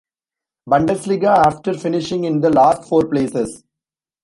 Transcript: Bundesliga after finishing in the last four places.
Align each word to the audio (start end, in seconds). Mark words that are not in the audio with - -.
Bundesliga 0.67 1.45
after 1.45 1.75
finishing 1.75 2.23
in 2.23 2.41
the 2.41 2.49
last 2.49 2.89
four 2.89 3.05
places. 3.07 3.63